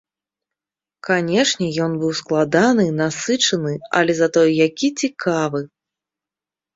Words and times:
Канешне, 1.07 1.67
ён 1.87 1.91
быў 2.03 2.11
складаны, 2.21 2.85
насычаны, 3.01 3.73
але 3.99 4.11
затое 4.21 4.47
які 4.67 4.87
цікавы! 5.05 5.61